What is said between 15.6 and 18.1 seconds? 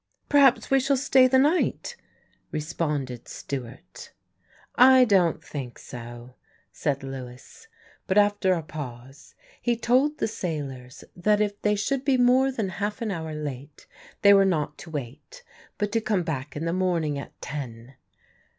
but to come back in the morning at ten.